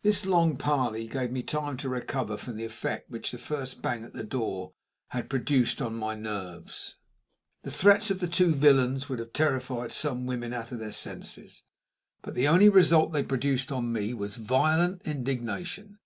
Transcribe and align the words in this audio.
This 0.00 0.24
long 0.24 0.56
parley 0.56 1.06
gave 1.06 1.30
me 1.30 1.42
time 1.42 1.76
to 1.76 1.90
recover 1.90 2.38
from 2.38 2.56
the 2.56 2.64
effect 2.64 3.10
which 3.10 3.32
the 3.32 3.36
first 3.36 3.82
bang 3.82 4.02
at 4.02 4.14
the 4.14 4.24
door 4.24 4.72
had 5.08 5.28
produced 5.28 5.82
on 5.82 5.94
my 5.94 6.14
nerves. 6.14 6.94
The 7.62 7.70
threats 7.70 8.10
of 8.10 8.20
the 8.20 8.28
two 8.28 8.54
villains 8.54 9.10
would 9.10 9.18
have 9.18 9.34
terrified 9.34 9.92
some 9.92 10.24
women 10.24 10.54
out 10.54 10.72
of 10.72 10.78
their 10.78 10.90
senses, 10.90 11.64
but 12.22 12.32
the 12.34 12.48
only 12.48 12.70
result 12.70 13.12
they 13.12 13.22
produced 13.22 13.70
on 13.70 13.92
me 13.92 14.14
was 14.14 14.36
violent 14.36 15.02
indignation. 15.06 15.98